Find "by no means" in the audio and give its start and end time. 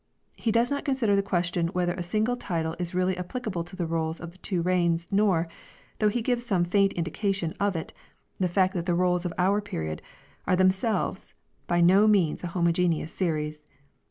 11.67-12.43